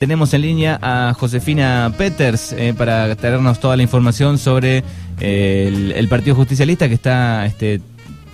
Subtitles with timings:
[0.00, 4.82] Tenemos en línea a Josefina Peters eh, para traernos toda la información sobre
[5.20, 7.82] eh, el, el Partido Justicialista que está este,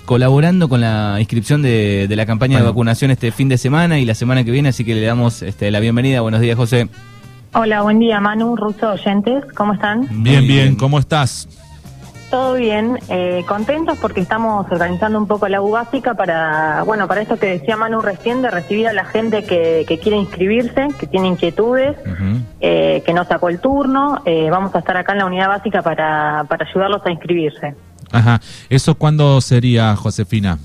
[0.05, 4.05] colaborando con la inscripción de, de la campaña de vacunación este fin de semana y
[4.05, 6.21] la semana que viene, así que le damos este, la bienvenida.
[6.21, 6.89] Buenos días, José.
[7.53, 10.07] Hola, buen día, Manu, Russo, oyentes, ¿cómo están?
[10.23, 11.49] Bien, bien, ¿cómo estás?
[12.31, 17.21] Todo bien, eh, contentos porque estamos organizando un poco la U básica para, bueno, para
[17.21, 21.07] esto que decía Manu recién, de recibir a la gente que, que quiere inscribirse, que
[21.07, 21.97] tiene inquietudes,
[22.61, 25.83] eh, que no sacó el turno, eh, vamos a estar acá en la unidad básica
[25.83, 27.77] para, para ayudarlos a inscribirse.
[28.11, 28.41] Ajá.
[28.69, 30.59] ¿Eso cuándo sería, Josefina?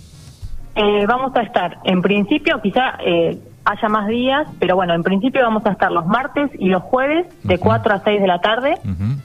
[0.73, 5.43] Eh, vamos a estar, en principio, quizá eh, haya más días, pero bueno, en principio
[5.43, 7.65] vamos a estar los martes y los jueves de Ujú.
[7.65, 8.73] 4 a 6 de la tarde.
[8.83, 9.21] Ujú.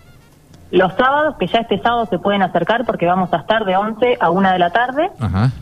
[0.70, 4.18] Los sábados, que ya este sábado se pueden acercar porque vamos a estar de 11
[4.20, 5.10] a 1 de la tarde.
[5.20, 5.52] Ajá.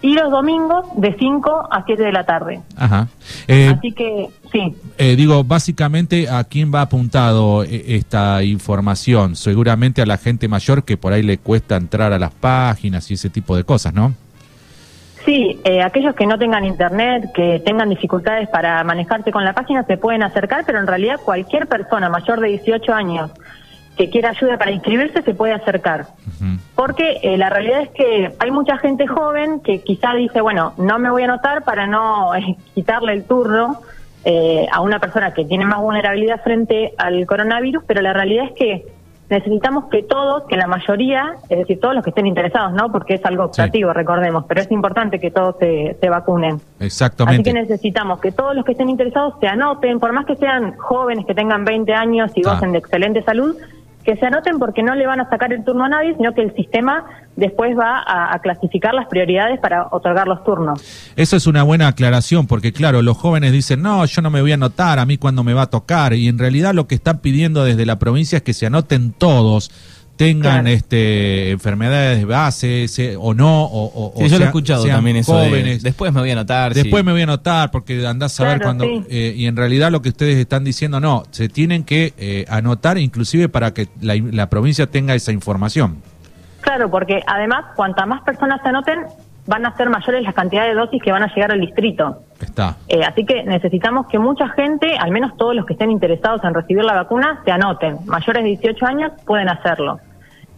[0.00, 2.60] Y los domingos de 5 a 7 de la tarde.
[2.76, 3.06] Ajá.
[3.46, 4.74] Eh, Así que, sí.
[4.98, 9.36] eh, digo, básicamente, ¿a quién va apuntado eh, esta información?
[9.36, 13.14] Seguramente a la gente mayor que por ahí le cuesta entrar a las páginas y
[13.14, 14.12] ese tipo de cosas, ¿no?
[15.24, 19.84] Sí, eh, aquellos que no tengan internet, que tengan dificultades para manejarse con la página,
[19.84, 23.30] se pueden acercar, pero en realidad cualquier persona mayor de 18 años
[23.96, 26.06] que quiera ayuda para inscribirse se puede acercar.
[26.74, 30.98] Porque eh, la realidad es que hay mucha gente joven que quizá dice, bueno, no
[30.98, 33.80] me voy a anotar para no eh, quitarle el turno
[34.24, 38.52] eh, a una persona que tiene más vulnerabilidad frente al coronavirus, pero la realidad es
[38.52, 38.86] que
[39.28, 42.92] necesitamos que todos, que la mayoría, es decir, todos los que estén interesados, ¿no?
[42.92, 43.62] Porque es algo Sí.
[43.62, 46.56] optativo, recordemos, pero es importante que todos se, se vacunen.
[46.56, 47.42] Así Exactamente.
[47.44, 51.24] que necesitamos que todos los que estén interesados se anoten, por más que sean jóvenes,
[51.24, 52.54] que tengan 20 años y Ah.
[52.54, 53.56] gocen de excelente salud,
[54.04, 56.42] que se anoten porque no le van a sacar el turno a nadie, sino que
[56.42, 57.04] el sistema
[57.36, 60.82] después va a, clasificar las prioridades para otorgar los turnos.
[61.16, 64.50] Eso es una buena aclaración, porque claro, los jóvenes dicen, no, yo no me voy
[64.50, 67.18] a anotar, a mí cuando me va a tocar, y en realidad lo que están
[67.18, 69.70] pidiendo desde la provincia es que se anoten todos,
[70.16, 70.68] tengan Claro.
[70.68, 74.82] este enfermedades de base se- o no, o, o- Sí, o yo lo he escuchado
[74.84, 75.36] sean también eso.
[75.36, 75.82] de, jóvenes.
[75.82, 76.74] después me voy a anotar.
[76.74, 77.06] Después sí.
[77.06, 78.84] me voy a anotar porque andás a ver cuando...
[78.84, 79.04] sí.
[79.10, 82.98] eh, y en realidad lo que ustedes están diciendo, no, se tienen que eh, anotar
[82.98, 86.02] inclusive para que la, la provincia tenga esa información.
[86.60, 89.00] Claro, porque además, cuanta más personas se anoten,
[89.44, 92.22] van a ser mayores las cantidades de dosis que van a llegar al distrito.
[92.40, 92.76] Está.
[92.86, 96.54] Eh, así que necesitamos que mucha gente, al menos todos los que estén interesados en
[96.54, 97.96] recibir la vacuna, se anoten.
[98.06, 99.98] Mayores de 18 años pueden hacerlo.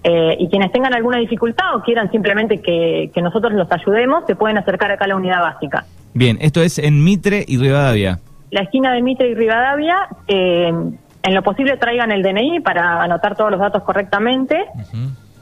[0.06, 4.36] Eh, y quienes tengan alguna dificultad o quieran simplemente que, que nosotros los ayudemos, se
[4.36, 5.86] pueden acercar acá a la unidad básica.
[6.12, 8.20] Bien, esto es en Mitre y Rivadavia.
[8.50, 9.96] La esquina de Mitre y Rivadavia,
[10.28, 10.72] eh,
[11.22, 14.66] en lo posible traigan el DNI para anotar todos los datos correctamente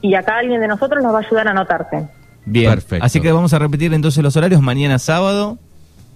[0.01, 2.07] y acá alguien de nosotros nos va a ayudar a anotarse.
[2.45, 3.05] Bien, Perfecto.
[3.05, 4.61] así que vamos a repetir entonces los horarios.
[4.61, 5.57] Mañana sábado.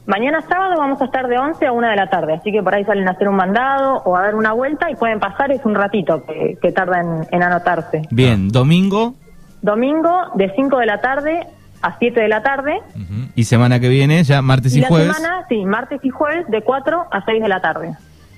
[0.08, 2.74] Mañana sábado vamos a estar de 11 a 1 de la tarde, así que por
[2.74, 5.66] ahí salen a hacer un mandado o a dar una vuelta y pueden pasar, es
[5.66, 8.04] un ratito que, que tarda en, en anotarse.
[8.10, 9.16] Bien, domingo
[9.62, 11.46] Domingo de 5 de la tarde
[11.82, 12.80] a 7 de la tarde
[13.36, 15.16] y semana que viene, ya martes y, y la jueves.
[15.16, 17.92] semana, sí, martes y jueves de 4 a 6 de la tarde.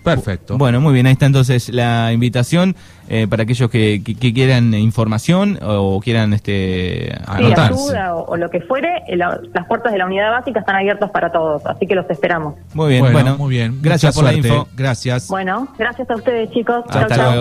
[0.04, 0.58] Perfecto.
[0.58, 2.76] Bueno, muy bien, ahí está entonces la invitación
[3.10, 7.74] eh, para aquellos que, que- que quieran información o quieran este, Sí, anotarse.
[7.74, 10.76] ayuda o, o lo que fuere, eh, la- las puertas de la unidad básica están
[10.76, 12.56] abiertas para todos, así que los esperamos.
[12.74, 13.80] Muy bien, bueno, bueno, muy bien.
[13.82, 14.68] Gracias por la info.
[14.76, 15.28] Gracias.
[15.28, 16.84] Bueno, gracias a ustedes chicos.
[16.88, 17.18] Hasta Chau, chau.
[17.18, 17.32] luego.